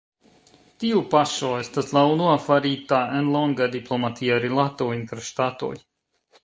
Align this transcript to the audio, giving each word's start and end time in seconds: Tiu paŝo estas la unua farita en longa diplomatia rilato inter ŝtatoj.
Tiu 0.83 1.01
paŝo 1.11 1.51
estas 1.65 1.93
la 1.97 2.03
unua 2.15 2.33
farita 2.47 3.03
en 3.19 3.31
longa 3.37 3.69
diplomatia 3.79 4.43
rilato 4.47 4.93
inter 5.01 5.25
ŝtatoj. 5.31 5.75